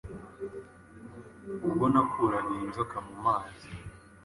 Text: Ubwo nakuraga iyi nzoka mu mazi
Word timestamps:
Ubwo 1.67 1.85
nakuraga 1.91 2.49
iyi 2.53 2.65
nzoka 2.71 2.97
mu 3.07 3.15
mazi 3.25 3.65